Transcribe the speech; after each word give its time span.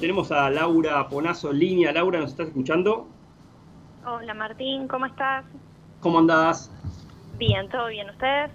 Tenemos 0.00 0.30
a 0.30 0.48
Laura 0.48 1.08
Ponazo 1.08 1.50
en 1.50 1.58
línea. 1.58 1.92
Laura, 1.92 2.20
¿nos 2.20 2.30
estás 2.30 2.48
escuchando? 2.48 3.08
Hola 4.06 4.32
Martín, 4.32 4.86
¿cómo 4.86 5.06
estás? 5.06 5.44
¿Cómo 6.00 6.20
andás? 6.20 6.70
Bien, 7.36 7.68
¿todo 7.68 7.88
bien? 7.88 8.08
¿Ustedes? 8.10 8.52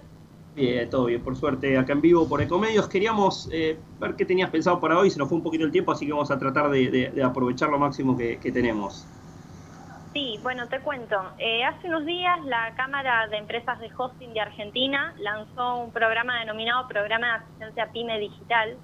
Bien, 0.54 0.88
todo 0.88 1.06
bien, 1.06 1.22
por 1.22 1.36
suerte, 1.36 1.76
acá 1.76 1.92
en 1.92 2.00
vivo 2.00 2.26
por 2.26 2.40
Ecomedios. 2.40 2.88
Queríamos 2.88 3.50
eh, 3.52 3.78
ver 4.00 4.16
qué 4.16 4.24
tenías 4.24 4.48
pensado 4.50 4.80
para 4.80 4.98
hoy, 4.98 5.10
se 5.10 5.18
nos 5.18 5.28
fue 5.28 5.36
un 5.36 5.44
poquito 5.44 5.64
el 5.64 5.72
tiempo, 5.72 5.92
así 5.92 6.06
que 6.06 6.12
vamos 6.12 6.30
a 6.30 6.38
tratar 6.38 6.70
de, 6.70 7.12
aprovechar 7.22 7.68
lo 7.68 7.78
máximo 7.78 8.16
que, 8.16 8.38
tenemos. 8.52 9.06
Sí, 10.14 10.38
bueno, 10.42 10.66
te 10.68 10.80
cuento. 10.80 11.16
Eh, 11.38 11.64
hace 11.64 11.88
unos 11.88 12.06
días 12.06 12.42
la 12.46 12.74
Cámara 12.74 13.26
de 13.28 13.36
Empresas 13.36 13.78
de 13.80 13.90
Hosting 13.94 14.32
de 14.32 14.40
Argentina 14.40 15.14
lanzó 15.18 15.76
un 15.76 15.90
programa 15.90 16.38
denominado 16.38 16.88
Programa 16.88 17.26
de 17.26 17.32
Asistencia 17.34 17.90
PyME 17.92 18.18
Digital, 18.20 18.76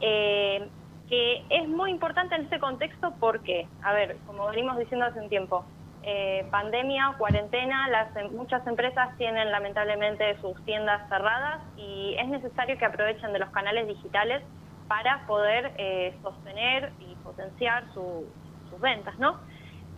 eh, 0.00 0.68
que 1.08 1.44
es 1.50 1.68
muy 1.68 1.90
importante 1.90 2.34
en 2.34 2.42
este 2.42 2.58
contexto 2.58 3.14
porque, 3.20 3.66
a 3.82 3.92
ver, 3.92 4.16
como 4.26 4.46
venimos 4.48 4.76
diciendo 4.78 5.06
hace 5.06 5.20
un 5.20 5.28
tiempo, 5.28 5.64
eh, 6.02 6.46
pandemia, 6.50 7.14
cuarentena, 7.18 7.88
las, 7.88 8.14
em, 8.16 8.32
muchas 8.32 8.64
empresas 8.66 9.16
tienen 9.18 9.50
lamentablemente 9.50 10.36
sus 10.40 10.64
tiendas 10.64 11.08
cerradas 11.08 11.60
y 11.76 12.14
es 12.18 12.28
necesario 12.28 12.78
que 12.78 12.84
aprovechen 12.84 13.32
de 13.32 13.40
los 13.40 13.50
canales 13.50 13.88
digitales 13.88 14.42
para 14.86 15.26
poder 15.26 15.72
eh, 15.78 16.16
sostener 16.22 16.92
y 17.00 17.16
potenciar 17.16 17.84
sus 17.92 18.24
ventas, 18.80 19.18
¿no? 19.18 19.40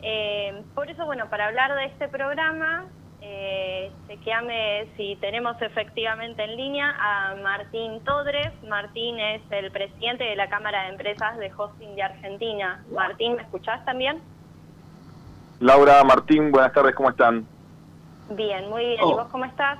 Eh, 0.00 0.62
por 0.74 0.88
eso, 0.88 1.04
bueno, 1.04 1.28
para 1.28 1.46
hablar 1.46 1.74
de 1.74 1.86
este 1.86 2.08
programa, 2.08 2.86
eh, 3.20 3.90
chequeame 4.06 4.88
si 4.96 5.16
tenemos 5.16 5.60
efectivamente 5.60 6.42
en 6.44 6.56
línea 6.56 6.94
a 6.98 7.34
Martín 7.36 8.00
Todres. 8.04 8.52
Martín 8.68 9.18
es 9.18 9.42
el 9.50 9.70
presidente 9.70 10.24
de 10.24 10.36
la 10.36 10.48
Cámara 10.48 10.84
de 10.84 10.88
Empresas 10.90 11.36
de 11.38 11.52
Hosting 11.56 11.96
de 11.96 12.02
Argentina. 12.02 12.84
Martín, 12.92 13.34
¿me 13.36 13.42
escuchás 13.42 13.84
también? 13.84 14.20
Laura, 15.60 16.04
Martín, 16.04 16.52
buenas 16.52 16.72
tardes, 16.72 16.94
¿cómo 16.94 17.10
están? 17.10 17.44
Bien, 18.30 18.68
muy 18.68 18.84
bien. 18.84 19.00
¿Y 19.00 19.04
oh. 19.04 19.16
vos 19.16 19.28
cómo 19.32 19.44
estás? 19.44 19.78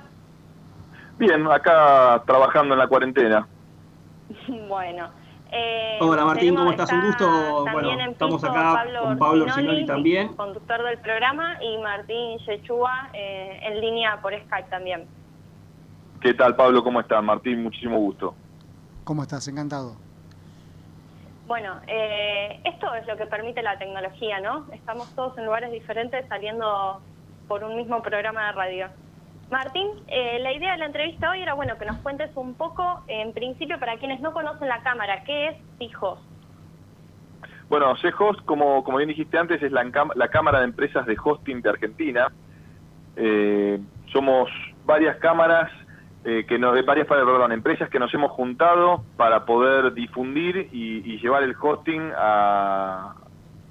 Bien, 1.17 1.45
acá 1.47 2.21
trabajando 2.25 2.73
en 2.73 2.79
la 2.79 2.87
cuarentena. 2.87 3.47
bueno. 4.67 5.09
Eh, 5.51 5.97
Hola 5.99 6.25
Martín, 6.25 6.55
¿cómo 6.55 6.71
estás? 6.71 6.91
Un 6.91 7.01
gusto. 7.07 7.65
Bueno, 7.71 8.11
estamos 8.11 8.43
acá 8.43 8.85
con 9.01 9.17
Pablo 9.17 9.45
Orsinoli 9.45 9.85
también. 9.85 10.35
Conductor 10.35 10.83
del 10.83 10.99
programa, 10.99 11.57
y 11.61 11.77
Martín 11.79 12.37
Yechúa 12.39 13.09
eh, 13.13 13.59
en 13.63 13.81
línea 13.81 14.21
por 14.21 14.33
Skype 14.33 14.69
también. 14.69 15.07
¿Qué 16.21 16.33
tal 16.33 16.55
Pablo? 16.55 16.83
¿Cómo 16.83 16.99
estás? 16.99 17.23
Martín, 17.23 17.63
muchísimo 17.63 17.97
gusto. 17.97 18.35
¿Cómo 19.03 19.23
estás? 19.23 19.47
Encantado. 19.47 19.95
Bueno, 21.47 21.79
eh, 21.87 22.59
esto 22.63 22.93
es 22.93 23.07
lo 23.07 23.17
que 23.17 23.25
permite 23.25 23.63
la 23.63 23.79
tecnología, 23.79 24.39
¿no? 24.39 24.67
Estamos 24.71 25.09
todos 25.15 25.35
en 25.39 25.45
lugares 25.45 25.71
diferentes 25.71 26.27
saliendo 26.27 27.01
por 27.47 27.63
un 27.63 27.75
mismo 27.75 28.03
programa 28.03 28.47
de 28.47 28.51
radio. 28.51 28.87
Martín, 29.51 29.87
eh, 30.07 30.39
la 30.41 30.53
idea 30.53 30.73
de 30.73 30.77
la 30.77 30.85
entrevista 30.85 31.31
hoy 31.31 31.41
era, 31.41 31.55
bueno, 31.55 31.77
que 31.79 31.85
nos 31.85 31.97
cuentes 31.97 32.29
un 32.35 32.53
poco, 32.53 33.03
en 33.07 33.33
principio, 33.33 33.79
para 33.79 33.97
quienes 33.97 34.21
no 34.21 34.31
conocen 34.31 34.67
la 34.67 34.83
cámara, 34.83 35.23
¿qué 35.23 35.47
es 35.47 35.57
CIJOS? 35.79 36.19
Bueno, 37.67 37.95
CIJOS, 37.97 38.41
como, 38.43 38.83
como 38.83 38.97
bien 38.97 39.09
dijiste 39.09 39.39
antes, 39.39 39.61
es 39.63 39.71
la, 39.71 39.83
la 40.15 40.27
Cámara 40.27 40.59
de 40.59 40.65
Empresas 40.65 41.05
de 41.07 41.17
Hosting 41.23 41.61
de 41.61 41.69
Argentina. 41.69 42.31
Eh, 43.15 43.79
somos 44.13 44.49
varias 44.85 45.17
cámaras 45.17 45.71
eh, 46.25 46.45
que 46.47 46.59
nos, 46.59 46.85
varias 46.85 47.07
perdón, 47.07 47.51
empresas 47.51 47.89
que 47.89 47.97
nos 47.97 48.13
hemos 48.13 48.31
juntado 48.31 49.03
para 49.17 49.45
poder 49.45 49.93
difundir 49.93 50.69
y, 50.71 51.17
llevar 51.19 51.43
el 51.43 51.55
hosting 51.59 52.11
a, 52.15 53.15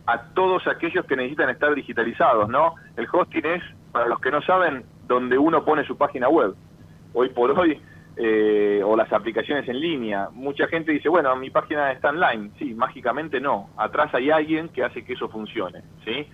a, 0.06 0.22
todos 0.34 0.66
aquellos 0.66 1.04
que 1.06 1.16
necesitan 1.16 1.50
estar 1.50 1.74
digitalizados, 1.74 2.48
¿no? 2.48 2.74
El 2.96 3.06
hosting 3.10 3.46
es, 3.46 3.62
para 3.92 4.06
los 4.06 4.20
que 4.20 4.30
no 4.30 4.42
saben, 4.42 4.84
donde 5.08 5.38
uno 5.38 5.64
pone 5.64 5.84
su 5.84 5.96
página 5.96 6.28
web. 6.28 6.54
Hoy 7.14 7.30
por 7.30 7.58
hoy, 7.58 7.80
eh, 8.16 8.82
o 8.84 8.96
las 8.96 9.12
aplicaciones 9.12 9.68
en 9.68 9.80
línea. 9.80 10.28
Mucha 10.32 10.68
gente 10.68 10.92
dice, 10.92 11.08
bueno, 11.08 11.34
mi 11.36 11.50
página 11.50 11.90
está 11.92 12.10
online. 12.10 12.50
Sí, 12.58 12.74
mágicamente 12.74 13.40
no. 13.40 13.70
Atrás 13.76 14.14
hay 14.14 14.30
alguien 14.30 14.68
que 14.68 14.84
hace 14.84 15.04
que 15.04 15.14
eso 15.14 15.28
funcione, 15.28 15.82
¿sí? 16.04 16.26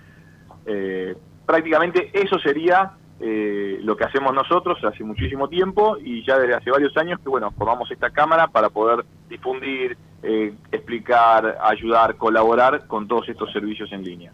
Eh, 0.66 1.14
prácticamente 1.46 2.10
eso 2.12 2.38
sería 2.38 2.92
eh, 3.20 3.78
lo 3.82 3.96
que 3.96 4.04
hacemos 4.04 4.34
nosotros 4.34 4.82
hace 4.82 5.04
muchísimo 5.04 5.48
tiempo 5.48 5.96
y 6.02 6.24
ya 6.24 6.38
desde 6.38 6.54
hace 6.54 6.70
varios 6.70 6.96
años 6.96 7.20
que 7.20 7.28
bueno 7.28 7.52
formamos 7.52 7.90
esta 7.90 8.10
cámara 8.10 8.48
para 8.48 8.70
poder 8.70 9.04
difundir, 9.28 9.96
eh, 10.22 10.52
explicar, 10.72 11.58
ayudar, 11.62 12.16
colaborar 12.16 12.86
con 12.86 13.06
todos 13.06 13.28
estos 13.28 13.52
servicios 13.52 13.92
en 13.92 14.02
línea. 14.02 14.32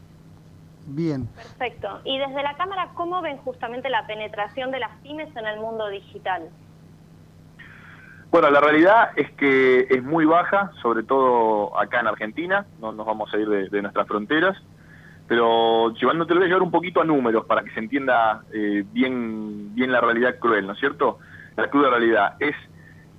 Bien. 0.94 1.26
Perfecto. 1.28 2.00
Y 2.04 2.18
desde 2.18 2.42
la 2.42 2.56
cámara, 2.56 2.90
¿cómo 2.94 3.22
ven 3.22 3.38
justamente 3.38 3.88
la 3.90 4.06
penetración 4.06 4.70
de 4.70 4.80
las 4.80 4.96
pymes 5.02 5.34
en 5.36 5.46
el 5.46 5.60
mundo 5.60 5.88
digital? 5.88 6.48
Bueno, 8.30 8.50
la 8.50 8.60
realidad 8.60 9.10
es 9.16 9.30
que 9.32 9.86
es 9.90 10.02
muy 10.02 10.24
baja, 10.24 10.70
sobre 10.82 11.02
todo 11.02 11.76
acá 11.78 12.00
en 12.00 12.06
Argentina, 12.06 12.66
no 12.80 12.92
nos 12.92 13.04
vamos 13.04 13.32
a 13.34 13.38
ir 13.38 13.48
de 13.48 13.82
nuestras 13.82 14.06
fronteras 14.06 14.56
pero 15.30 15.94
llevando, 15.94 16.26
te 16.26 16.34
lo 16.34 16.40
voy 16.40 16.46
a 16.46 16.48
llevar 16.48 16.64
un 16.64 16.72
poquito 16.72 17.00
a 17.00 17.04
números 17.04 17.46
para 17.46 17.62
que 17.62 17.70
se 17.70 17.78
entienda 17.78 18.42
eh, 18.52 18.84
bien, 18.90 19.72
bien 19.76 19.92
la 19.92 20.00
realidad 20.00 20.40
cruel, 20.40 20.66
¿no 20.66 20.72
es 20.72 20.80
cierto? 20.80 21.20
La 21.56 21.70
cruda 21.70 21.88
realidad 21.88 22.34
es, 22.40 22.56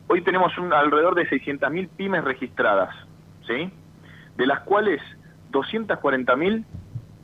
hoy 0.09 0.21
tenemos 0.21 0.57
un, 0.57 0.73
alrededor 0.73 1.15
de 1.15 1.29
600.000 1.29 1.87
pymes 1.95 2.25
registradas, 2.25 2.93
¿sí? 3.47 3.71
De 4.35 4.45
las 4.45 4.59
cuales 4.59 5.01
240.000 5.53 6.65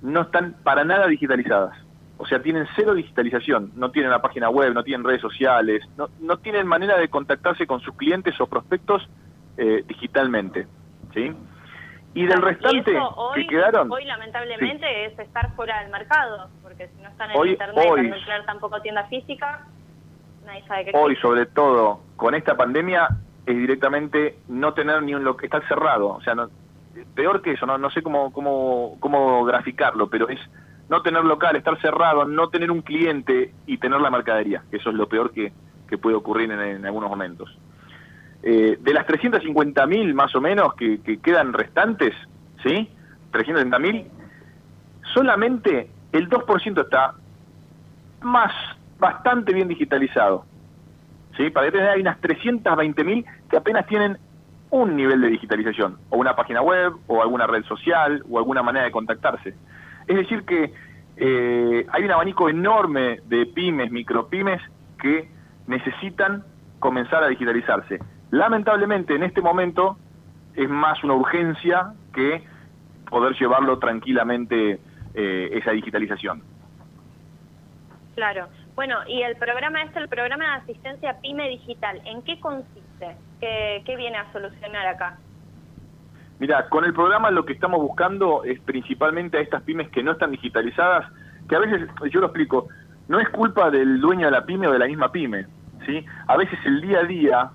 no 0.01 0.21
están 0.21 0.55
para 0.63 0.83
nada 0.83 1.07
digitalizadas. 1.07 1.77
O 2.17 2.25
sea, 2.25 2.41
tienen 2.41 2.67
cero 2.75 2.95
digitalización, 2.95 3.71
no 3.75 3.91
tienen 3.91 4.09
la 4.09 4.21
página 4.21 4.49
web, 4.49 4.73
no 4.73 4.83
tienen 4.83 5.05
redes 5.05 5.21
sociales, 5.21 5.83
no, 5.97 6.09
no 6.19 6.37
tienen 6.37 6.65
manera 6.65 6.97
de 6.97 7.09
contactarse 7.09 7.67
con 7.67 7.79
sus 7.81 7.95
clientes 7.95 8.39
o 8.41 8.47
prospectos 8.47 9.07
eh, 9.57 9.83
digitalmente, 9.87 10.67
¿sí? 11.13 11.31
Y 12.15 12.25
del 12.25 12.41
restante 12.41 12.97
hoy, 13.15 13.43
que 13.43 13.47
quedaron. 13.47 13.91
Hoy, 13.91 14.05
lamentablemente, 14.05 15.05
es 15.05 15.19
estar 15.19 15.53
fuera 15.55 15.81
del 15.81 15.91
mercado, 15.91 16.49
porque 16.63 16.87
si 16.87 17.01
no 17.03 17.09
están 17.09 17.29
en 17.29 17.47
internet, 17.47 17.87
hoy, 17.87 18.09
no 18.09 18.45
tampoco 18.45 18.81
tienda 18.81 19.03
física, 19.03 19.67
nadie 20.43 20.63
sabe 20.67 20.85
qué. 20.85 20.91
Hoy, 20.95 21.15
sobre 21.17 21.45
todo, 21.45 22.01
con 22.15 22.33
esta 22.33 22.57
pandemia, 22.57 23.09
es 23.45 23.55
directamente 23.55 24.39
no 24.47 24.73
tener 24.73 25.03
ni 25.03 25.13
un 25.13 25.23
lo 25.23 25.37
que 25.37 25.45
estar 25.45 25.67
cerrado. 25.67 26.07
O 26.07 26.21
sea, 26.21 26.33
no, 26.33 26.49
peor 27.15 27.41
que 27.41 27.51
eso, 27.51 27.65
no, 27.65 27.77
no 27.77 27.89
sé 27.89 28.01
cómo, 28.01 28.31
cómo, 28.31 28.97
cómo 28.99 29.45
graficarlo, 29.45 30.09
pero 30.09 30.29
es 30.29 30.39
no 30.89 31.01
tener 31.01 31.23
local, 31.25 31.55
estar 31.55 31.79
cerrado, 31.81 32.25
no 32.25 32.49
tener 32.49 32.71
un 32.71 32.81
cliente 32.81 33.53
y 33.65 33.77
tener 33.77 33.99
la 33.99 34.09
mercadería, 34.09 34.63
que 34.71 34.77
eso 34.77 34.89
es 34.89 34.95
lo 34.95 35.07
peor 35.07 35.31
que, 35.31 35.51
que 35.87 35.97
puede 35.97 36.15
ocurrir 36.15 36.51
en 36.51 36.85
algunos 36.85 37.09
momentos. 37.09 37.57
Eh, 38.43 38.77
de 38.79 38.93
las 38.93 39.05
350.000 39.07 40.13
más 40.13 40.35
o 40.35 40.41
menos 40.41 40.73
que, 40.75 40.99
quedan 41.21 41.53
restantes, 41.53 42.13
¿sí? 42.63 42.89
350.000, 43.31 44.05
solamente 45.13 45.89
el 46.11 46.29
2% 46.29 46.81
está 46.81 47.15
más, 48.21 48.53
bastante 48.99 49.53
bien 49.53 49.67
digitalizado. 49.67 50.45
¿Sí? 51.35 51.49
Para 51.51 51.69
que 51.69 51.79
hay 51.79 52.01
unas 52.01 52.19
320.000 52.21 53.25
que 53.49 53.57
apenas 53.57 53.85
tienen 53.85 54.17
un 54.69 54.95
nivel 54.95 55.22
de 55.22 55.29
digitalización, 55.29 55.97
o 56.09 56.17
una 56.17 56.35
página 56.35 56.61
web, 56.61 56.94
o 57.07 57.22
alguna 57.22 57.47
red 57.47 57.63
social, 57.63 58.23
o 58.29 58.38
alguna 58.38 58.63
manera 58.63 58.85
de 58.85 58.91
contactarse. 58.91 59.55
Es 60.07 60.16
decir 60.16 60.44
que 60.44 60.73
eh, 61.17 61.85
hay 61.89 62.03
un 62.03 62.11
abanico 62.11 62.50
enorme 62.50 63.19
de 63.25 63.45
pymes, 63.45 63.91
micropymes, 63.91 64.61
que 65.01 65.29
necesitan 65.67 66.44
comenzar 66.79 67.23
a 67.23 67.27
digitalizarse. 67.27 68.00
Lamentablemente 68.31 69.16
en 69.16 69.23
este 69.23 69.41
momento 69.41 69.97
es 70.56 70.69
más 70.69 71.03
una 71.03 71.13
urgencia 71.13 71.94
que 72.13 72.44
poder 73.09 73.33
llevarlo 73.36 73.80
tranquilamente 73.80 74.80
eh, 75.13 75.50
esa 75.53 75.71
digitalización. 75.71 76.44
Claro. 78.15 78.47
Bueno, 78.75 78.97
y 79.07 79.21
el 79.21 79.36
programa 79.38 79.83
es 79.83 79.95
el 79.95 80.07
programa 80.07 80.45
de 80.45 80.63
asistencia 80.63 81.19
PyME 81.21 81.50
Digital. 81.50 82.01
¿En 82.06 82.21
qué 82.24 82.39
consiste? 82.39 83.15
¿Qué, 83.39 83.84
qué 83.86 83.95
viene 83.95 84.18
a 84.18 84.31
solucionar 84.31 84.88
acá? 84.88 85.18
Mira, 86.39 86.69
con 86.69 86.86
el 86.86 86.94
programa 86.94 87.31
lo 87.31 87.45
que 87.45 87.54
estamos 87.54 87.81
buscando 87.81 88.44
es 88.44 88.60
principalmente 88.60 89.38
a 89.38 89.42
estas 89.42 89.63
pymes 89.63 89.89
que 89.89 90.04
no 90.04 90.12
están 90.12 90.31
digitalizadas, 90.31 91.06
que 91.50 91.56
a 91.56 91.60
veces, 91.60 91.88
yo 92.12 92.19
lo 92.19 92.28
explico, 92.28 92.68
no 93.07 93.19
es 93.19 93.30
culpa 93.30 93.72
del 93.72 94.00
dueño 94.00 94.25
de 94.25 94.31
la 94.31 94.45
pyme 94.45 94.68
o 94.68 94.72
de 94.72 94.80
la 94.80 94.86
misma 94.86 95.12
pyme, 95.12 95.48
¿sí? 95.86 96.06
A 96.28 96.38
veces 96.38 96.60
el 96.66 96.81
día 96.81 97.00
a 97.00 97.04
día 97.04 97.50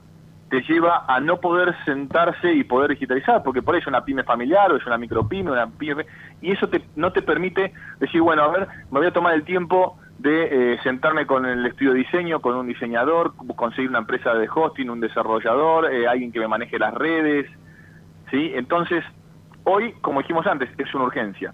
te 0.51 0.61
lleva 0.63 1.05
a 1.07 1.21
no 1.21 1.39
poder 1.39 1.75
sentarse 1.85 2.53
y 2.53 2.65
poder 2.65 2.91
digitalizar, 2.91 3.43
porque 3.43 3.63
por 3.63 3.75
ahí 3.75 3.81
es 3.81 3.87
una 3.87 4.05
pyme 4.05 4.25
familiar 4.25 4.73
o 4.73 4.77
es 4.77 4.85
una 4.85 4.99
micropyme, 4.99 5.51
una 5.51 5.67
pyme, 5.67 6.05
y 6.41 6.53
eso 6.53 6.69
te, 6.69 6.83
no 6.97 7.13
te 7.13 7.23
permite 7.23 7.73
decir, 8.01 8.21
bueno, 8.21 8.43
a 8.43 8.49
ver, 8.49 8.69
me 8.91 8.99
voy 8.99 9.07
a 9.07 9.13
tomar 9.13 9.35
el 9.35 9.45
tiempo 9.45 9.97
de 10.23 10.75
eh, 10.75 10.79
sentarme 10.85 11.27
con 11.27 11.45
el 11.47 11.67
estudio 11.67 11.93
de 11.93 11.99
diseño, 11.99 12.41
con 12.41 12.55
un 12.55 12.69
diseñador, 12.69 13.35
conseguir 13.57 13.91
una 13.91 13.99
empresa 13.99 14.33
de 14.35 14.49
hosting, 14.49 14.89
un 14.89 15.01
desarrollador, 15.01 15.93
eh, 15.93 16.07
alguien 16.07 16.31
que 16.31 16.39
me 16.39 16.47
maneje 16.47 16.79
las 16.79 16.95
redes, 16.95 17.51
¿sí? 18.31 18.53
Entonces, 18.55 19.05
hoy, 19.65 19.93
como 20.01 20.21
dijimos 20.21 20.47
antes, 20.47 20.71
es 20.79 20.95
una 20.95 21.05
urgencia. 21.05 21.53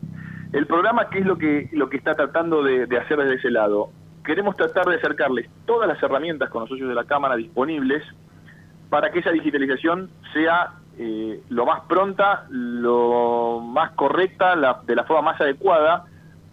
El 0.53 0.67
programa, 0.67 1.09
¿qué 1.09 1.20
es 1.20 1.26
lo 1.26 1.38
que, 1.38 1.70
lo 1.73 1.88
que 1.88 1.97
está 1.97 2.15
tratando 2.15 2.62
de, 2.62 2.85
hacer 2.99 3.19
desde 3.19 3.37
ese 3.37 3.50
lado? 3.50 3.88
Queremos 4.23 4.55
tratar 4.55 4.85
de 4.85 4.97
acercarles 4.97 5.49
todas 5.65 5.88
las 5.88 6.03
herramientas 6.03 6.50
con 6.50 6.61
los 6.61 6.69
socios 6.69 6.91
de 6.91 6.94
la 6.94 7.05
Cámara 7.05 7.37
disponibles 7.37 8.03
para 8.91 9.11
que 9.11 9.20
esa 9.20 9.31
digitalización 9.31 10.11
sea 10.35 10.73
eh, 10.99 11.41
lo 11.49 11.65
más 11.65 11.81
pronta, 11.88 12.44
lo 12.50 13.61
más 13.61 13.93
correcta, 13.93 14.56
de 14.87 14.94
la 14.94 15.05
forma 15.05 15.32
más 15.32 15.41
adecuada, 15.41 16.05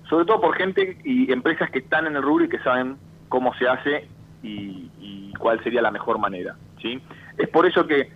sobre 0.09 0.25
todo 0.25 0.41
por 0.41 0.55
gente 0.55 0.97
y 1.03 1.31
empresas 1.31 1.69
que 1.71 1.79
están 1.79 2.07
en 2.07 2.15
el 2.15 2.21
rubro 2.21 2.45
y 2.45 2.49
que 2.49 2.59
saben 2.59 2.97
cómo 3.29 3.53
se 3.55 3.67
hace 3.67 4.07
y, 4.43 5.33
cuál 5.39 5.61
sería 5.63 5.81
la 5.81 5.91
mejor 5.91 6.17
manera. 6.17 6.55
¿sí? 6.81 7.01
Es 7.37 7.49
por 7.49 7.65
eso 7.65 7.85
que 7.85 8.09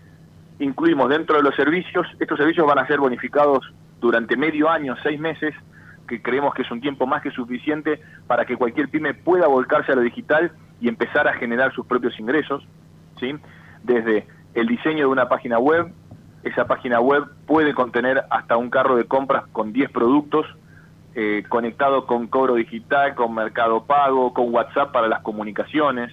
incluimos 0.59 1.09
dentro 1.09 1.37
de 1.37 1.43
los 1.43 1.55
servicios, 1.55 2.07
estos 2.19 2.37
servicios 2.37 2.65
van 2.65 2.79
a 2.79 2.87
ser 2.87 2.99
bonificados 2.99 3.71
durante 3.99 4.37
medio 4.37 4.69
año, 4.69 4.95
seis 5.03 5.19
meses, 5.19 5.53
que 6.07 6.21
creemos 6.21 6.53
que 6.53 6.63
es 6.63 6.71
un 6.71 6.81
tiempo 6.81 7.05
más 7.05 7.21
que 7.21 7.31
suficiente 7.31 8.01
para 8.25 8.45
que 8.45 8.55
cualquier 8.55 8.89
pyme 8.89 9.13
pueda 9.13 9.47
volcarse 9.47 9.91
a 9.91 9.95
lo 9.95 10.01
digital 10.01 10.51
y 10.81 10.87
empezar 10.87 11.27
a 11.27 11.33
generar 11.33 11.73
sus 11.73 11.85
propios 11.85 12.17
ingresos, 12.19 12.65
¿sí? 13.19 13.35
Desde 13.83 14.25
el 14.53 14.67
diseño 14.67 14.99
de 14.99 15.05
una 15.05 15.29
página 15.29 15.59
web, 15.59 15.91
esa 16.43 16.65
página 16.65 16.99
web 16.99 17.25
puede 17.45 17.73
contener 17.73 18.23
hasta 18.29 18.57
un 18.57 18.69
carro 18.69 18.95
de 18.95 19.05
compras 19.05 19.43
con 19.51 19.73
10 19.73 19.91
productos, 19.91 20.45
eh, 21.15 21.43
conectado 21.49 22.05
con 22.05 22.27
cobro 22.27 22.55
digital, 22.55 23.15
con 23.15 23.33
mercado 23.33 23.85
pago, 23.85 24.33
con 24.33 24.53
WhatsApp 24.53 24.91
para 24.91 25.07
las 25.07 25.21
comunicaciones, 25.21 26.11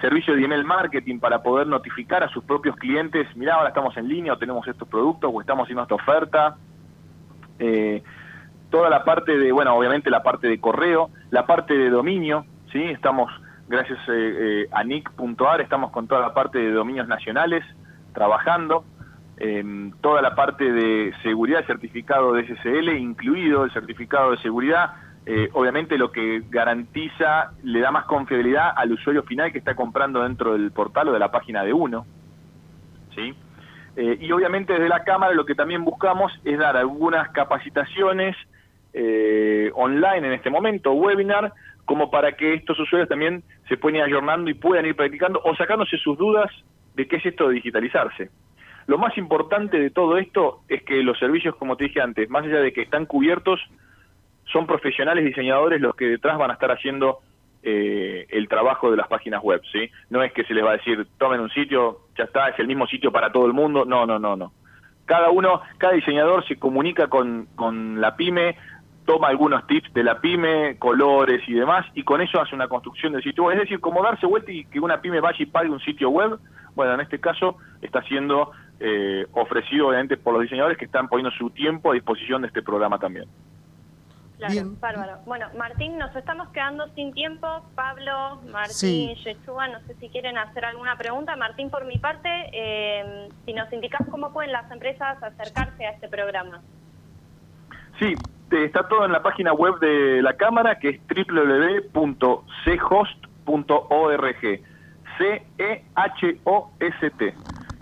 servicio 0.00 0.34
de 0.34 0.44
email 0.44 0.64
marketing 0.64 1.18
para 1.18 1.42
poder 1.42 1.66
notificar 1.66 2.22
a 2.22 2.28
sus 2.28 2.44
propios 2.44 2.76
clientes, 2.76 3.26
mira, 3.36 3.54
ahora 3.54 3.68
estamos 3.68 3.96
en 3.96 4.08
línea 4.08 4.34
o 4.34 4.38
tenemos 4.38 4.66
estos 4.68 4.86
productos 4.86 5.30
o 5.32 5.40
estamos 5.40 5.64
haciendo 5.64 5.82
esta 5.82 5.94
oferta. 5.94 6.56
Eh, 7.58 8.02
toda 8.70 8.90
la 8.90 9.04
parte 9.04 9.36
de, 9.38 9.52
bueno, 9.52 9.74
obviamente 9.74 10.10
la 10.10 10.22
parte 10.22 10.48
de 10.48 10.60
correo, 10.60 11.10
la 11.30 11.46
parte 11.46 11.74
de 11.74 11.90
dominio, 11.90 12.44
¿sí? 12.72 12.82
Estamos, 12.82 13.30
gracias 13.68 13.98
eh, 14.08 14.64
eh, 14.64 14.68
a 14.72 14.84
nick.ar, 14.84 15.60
estamos 15.60 15.90
con 15.90 16.06
toda 16.06 16.20
la 16.20 16.34
parte 16.34 16.58
de 16.58 16.70
dominios 16.72 17.08
nacionales 17.08 17.64
trabajando, 18.12 18.84
eh, 19.38 19.90
toda 20.00 20.22
la 20.22 20.34
parte 20.34 20.70
de 20.70 21.12
seguridad, 21.22 21.66
certificado 21.66 22.32
de 22.34 22.46
SSL, 22.46 22.96
incluido 22.96 23.64
el 23.64 23.72
certificado 23.72 24.32
de 24.32 24.38
seguridad, 24.38 24.94
eh, 25.26 25.48
obviamente 25.54 25.96
lo 25.96 26.12
que 26.12 26.42
garantiza, 26.50 27.52
le 27.62 27.80
da 27.80 27.90
más 27.90 28.04
confiabilidad 28.04 28.72
al 28.76 28.92
usuario 28.92 29.22
final 29.22 29.52
que 29.52 29.58
está 29.58 29.74
comprando 29.74 30.22
dentro 30.22 30.52
del 30.52 30.70
portal 30.70 31.08
o 31.08 31.12
de 31.12 31.18
la 31.18 31.30
página 31.30 31.64
de 31.64 31.72
uno. 31.72 32.04
¿sí? 33.14 33.34
Eh, 33.96 34.18
y 34.20 34.32
obviamente 34.32 34.74
desde 34.74 34.88
la 34.88 35.04
Cámara 35.04 35.32
lo 35.32 35.46
que 35.46 35.54
también 35.54 35.84
buscamos 35.84 36.32
es 36.44 36.58
dar 36.58 36.76
algunas 36.76 37.30
capacitaciones 37.30 38.36
eh, 38.92 39.70
online 39.74 40.26
en 40.26 40.32
este 40.32 40.50
momento, 40.50 40.92
webinar, 40.92 41.52
como 41.86 42.10
para 42.10 42.32
que 42.32 42.54
estos 42.54 42.78
usuarios 42.78 43.08
también 43.08 43.42
se 43.68 43.76
puedan 43.76 43.96
ir 43.96 44.02
ayornando 44.02 44.50
y 44.50 44.54
puedan 44.54 44.84
ir 44.84 44.94
practicando 44.94 45.40
o 45.42 45.54
sacándose 45.56 45.96
sus 45.96 46.18
dudas 46.18 46.50
de 46.94 47.08
qué 47.08 47.16
es 47.16 47.26
esto 47.26 47.48
de 47.48 47.54
digitalizarse. 47.54 48.30
Lo 48.86 48.98
más 48.98 49.16
importante 49.16 49.78
de 49.78 49.90
todo 49.90 50.18
esto 50.18 50.60
es 50.68 50.82
que 50.82 51.02
los 51.02 51.18
servicios, 51.18 51.56
como 51.56 51.76
te 51.76 51.84
dije 51.84 52.00
antes, 52.00 52.28
más 52.28 52.44
allá 52.44 52.60
de 52.60 52.72
que 52.72 52.82
están 52.82 53.06
cubiertos, 53.06 53.60
son 54.44 54.66
profesionales 54.66 55.24
diseñadores 55.24 55.80
los 55.80 55.94
que 55.96 56.06
detrás 56.06 56.38
van 56.38 56.50
a 56.50 56.54
estar 56.54 56.70
haciendo 56.70 57.20
eh, 57.62 58.26
el 58.28 58.46
trabajo 58.48 58.90
de 58.90 58.96
las 58.98 59.08
páginas 59.08 59.42
web, 59.42 59.62
¿sí? 59.72 59.90
No 60.10 60.22
es 60.22 60.32
que 60.32 60.44
se 60.44 60.52
les 60.52 60.64
va 60.64 60.70
a 60.70 60.76
decir, 60.76 61.06
tomen 61.16 61.40
un 61.40 61.50
sitio, 61.50 62.00
ya 62.16 62.24
está, 62.24 62.48
es 62.48 62.58
el 62.58 62.66
mismo 62.66 62.86
sitio 62.86 63.10
para 63.10 63.32
todo 63.32 63.46
el 63.46 63.54
mundo, 63.54 63.86
no, 63.86 64.04
no, 64.04 64.18
no, 64.18 64.36
no. 64.36 64.52
Cada 65.06 65.30
uno, 65.30 65.62
cada 65.78 65.94
diseñador 65.94 66.46
se 66.46 66.56
comunica 66.56 67.08
con, 67.08 67.46
con 67.56 68.00
la 68.00 68.16
pyme, 68.16 68.56
toma 69.06 69.28
algunos 69.28 69.66
tips 69.66 69.92
de 69.94 70.02
la 70.02 70.20
pyme, 70.20 70.76
colores 70.78 71.42
y 71.46 71.54
demás, 71.54 71.86
y 71.94 72.02
con 72.04 72.20
eso 72.20 72.40
hace 72.40 72.54
una 72.54 72.68
construcción 72.68 73.12
del 73.12 73.22
sitio 73.22 73.44
web. 73.44 73.56
Es 73.56 73.62
decir, 73.62 73.80
como 73.80 74.02
darse 74.02 74.26
vuelta 74.26 74.52
y 74.52 74.64
que 74.66 74.80
una 74.80 75.00
pyme 75.00 75.20
vaya 75.20 75.38
y 75.40 75.46
pague 75.46 75.70
un 75.70 75.80
sitio 75.80 76.10
web, 76.10 76.38
bueno, 76.74 76.94
en 76.94 77.00
este 77.00 77.20
caso 77.20 77.56
está 77.82 78.02
siendo 78.02 78.50
eh, 78.86 79.26
ofrecido 79.32 79.88
obviamente 79.88 80.18
por 80.18 80.34
los 80.34 80.42
diseñadores 80.42 80.76
que 80.76 80.84
están 80.84 81.08
poniendo 81.08 81.30
su 81.30 81.48
tiempo 81.48 81.90
a 81.90 81.94
disposición 81.94 82.42
de 82.42 82.48
este 82.48 82.60
programa 82.62 82.98
también. 82.98 83.24
Claro, 84.36 84.72
bárbaro. 84.78 85.18
Bueno, 85.24 85.46
Martín, 85.56 85.96
nos 85.96 86.14
estamos 86.14 86.48
quedando 86.48 86.86
sin 86.94 87.14
tiempo. 87.14 87.64
Pablo, 87.74 88.42
Martín, 88.50 89.14
Yechua, 89.14 89.68
no 89.68 89.80
sé 89.86 89.94
si 89.94 90.10
quieren 90.10 90.36
hacer 90.36 90.66
alguna 90.66 90.98
pregunta. 90.98 91.34
Martín, 91.34 91.70
por 91.70 91.86
mi 91.86 91.96
parte, 91.98 92.28
eh, 92.52 93.28
si 93.46 93.54
nos 93.54 93.72
indicas 93.72 94.02
cómo 94.10 94.34
pueden 94.34 94.52
las 94.52 94.70
empresas 94.70 95.22
acercarse 95.22 95.86
a 95.86 95.92
este 95.92 96.08
programa. 96.08 96.60
Sí, 97.98 98.14
está 98.50 98.86
todo 98.86 99.06
en 99.06 99.12
la 99.12 99.22
página 99.22 99.54
web 99.54 99.78
de 99.78 100.20
la 100.20 100.34
Cámara, 100.36 100.78
que 100.78 100.90
es 100.90 101.00
www.chost.org. 101.08 102.44
C-E-H-O-S-T. 105.16 105.94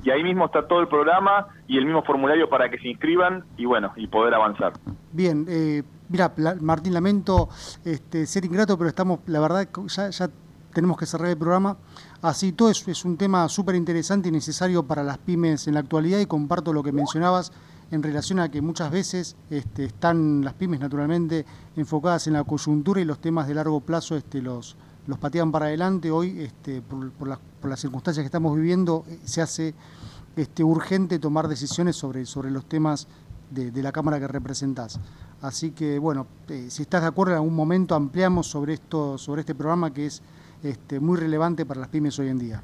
Y 0.02 0.10
ahí 0.10 0.22
mismo 0.22 0.46
está 0.46 0.66
todo 0.66 0.80
el 0.80 0.88
programa 0.88 1.46
y 1.68 1.78
el 1.78 1.86
mismo 1.86 2.02
formulario 2.02 2.48
para 2.48 2.68
que 2.68 2.78
se 2.78 2.88
inscriban 2.88 3.44
y 3.56 3.66
bueno, 3.66 3.92
y 3.96 4.06
poder 4.08 4.34
avanzar. 4.34 4.72
Bien, 5.12 5.46
eh, 5.48 5.82
Mira, 6.12 6.30
Martín, 6.60 6.92
lamento 6.92 7.48
este, 7.86 8.26
ser 8.26 8.44
ingrato, 8.44 8.76
pero 8.76 8.90
estamos, 8.90 9.20
la 9.28 9.40
verdad, 9.40 9.66
ya, 9.86 10.10
ya 10.10 10.28
tenemos 10.74 10.98
que 10.98 11.06
cerrar 11.06 11.30
el 11.30 11.38
programa. 11.38 11.78
Así 12.20 12.52
todo 12.52 12.68
es, 12.68 12.86
es 12.86 13.06
un 13.06 13.16
tema 13.16 13.48
súper 13.48 13.76
interesante 13.76 14.28
y 14.28 14.30
necesario 14.30 14.82
para 14.82 15.02
las 15.02 15.16
pymes 15.16 15.68
en 15.68 15.74
la 15.74 15.80
actualidad 15.80 16.18
y 16.18 16.26
comparto 16.26 16.74
lo 16.74 16.82
que 16.82 16.92
mencionabas 16.92 17.50
en 17.90 18.02
relación 18.02 18.40
a 18.40 18.50
que 18.50 18.60
muchas 18.60 18.90
veces 18.90 19.36
este, 19.48 19.86
están 19.86 20.44
las 20.44 20.52
pymes 20.52 20.80
naturalmente 20.80 21.46
enfocadas 21.76 22.26
en 22.26 22.34
la 22.34 22.44
coyuntura 22.44 23.00
y 23.00 23.06
los 23.06 23.18
temas 23.18 23.48
de 23.48 23.54
largo 23.54 23.80
plazo 23.80 24.14
este, 24.14 24.42
los, 24.42 24.76
los 25.06 25.18
patean 25.18 25.52
para 25.52 25.66
adelante. 25.66 26.10
Hoy, 26.10 26.40
este, 26.40 26.80
por, 26.82 27.10
por, 27.12 27.28
las, 27.28 27.38
por 27.60 27.70
las 27.70 27.80
circunstancias 27.80 28.22
que 28.22 28.26
estamos 28.26 28.54
viviendo, 28.56 29.04
eh, 29.08 29.18
se 29.24 29.42
hace 29.42 29.74
este, 30.36 30.64
urgente 30.64 31.18
tomar 31.18 31.48
decisiones 31.48 31.96
sobre, 31.96 32.24
sobre 32.26 32.50
los 32.50 32.64
temas 32.66 33.08
de, 33.50 33.70
de 33.70 33.82
la 33.82 33.92
Cámara 33.92 34.18
que 34.18 34.28
representás. 34.28 35.00
Así 35.42 35.72
que, 35.72 35.98
bueno, 35.98 36.26
eh, 36.48 36.66
si 36.68 36.82
estás 36.82 37.02
de 37.02 37.08
acuerdo, 37.08 37.32
en 37.32 37.38
algún 37.38 37.56
momento 37.56 37.94
ampliamos 37.94 38.46
sobre, 38.46 38.74
esto, 38.74 39.18
sobre 39.18 39.40
este 39.40 39.54
programa 39.54 39.92
que 39.92 40.06
es 40.06 40.22
este, 40.62 41.00
muy 41.00 41.18
relevante 41.18 41.66
para 41.66 41.80
las 41.80 41.88
pymes 41.88 42.16
hoy 42.20 42.28
en 42.28 42.38
día. 42.38 42.62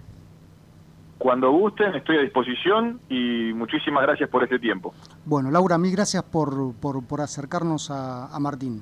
Cuando 1.18 1.50
gusten, 1.50 1.96
estoy 1.96 2.18
a 2.18 2.20
disposición 2.20 3.00
y 3.08 3.52
muchísimas 3.52 4.04
gracias 4.04 4.30
por 4.30 4.44
este 4.44 4.60
tiempo. 4.60 4.94
Bueno, 5.24 5.50
Laura, 5.50 5.76
mil 5.76 5.90
gracias 5.90 6.22
por, 6.22 6.72
por, 6.74 7.02
por 7.02 7.20
acercarnos 7.20 7.90
a, 7.90 8.26
a 8.26 8.38
Martín. 8.38 8.80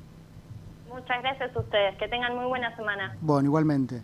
Muchas 0.96 1.20
gracias 1.20 1.54
a 1.54 1.60
ustedes. 1.60 1.94
Que 1.98 2.08
tengan 2.08 2.34
muy 2.34 2.46
buena 2.46 2.74
semana. 2.74 3.14
Bueno, 3.20 3.48
igualmente. 3.48 4.02